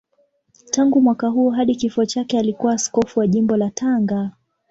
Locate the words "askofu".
2.73-3.19